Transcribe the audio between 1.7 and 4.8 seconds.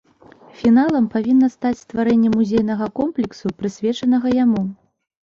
стварэнне музейнага комплексу, прысвечанага яму.